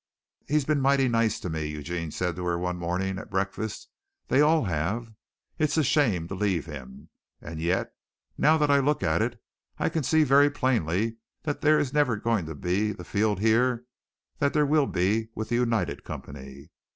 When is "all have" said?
4.41-5.13